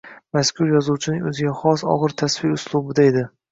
[0.37, 3.27] Mazkur yozuvchining o’ziga xos og’ir tasvir uslubida edi.